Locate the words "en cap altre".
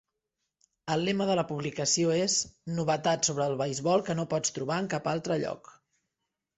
4.85-5.43